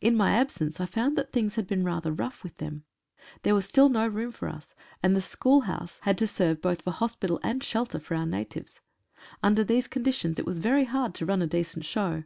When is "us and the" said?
4.48-5.20